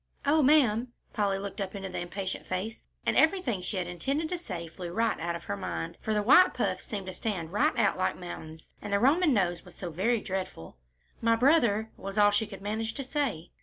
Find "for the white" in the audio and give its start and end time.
6.01-6.55